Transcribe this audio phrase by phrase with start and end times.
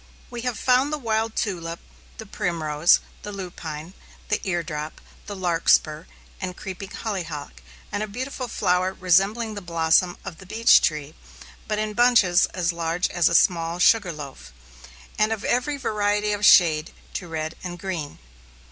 [0.31, 1.79] We have found the wild tulip,
[2.17, 3.93] the primrose, the lupine,
[4.29, 6.07] the eardrop, the larkspur,
[6.41, 11.13] and creeping hollyhock, and a beautiful flower resembling the blossom of the beech tree,
[11.67, 14.51] but in bunches as large as a small sugar loaf,
[15.19, 18.17] and of every variety of shade, to red and green.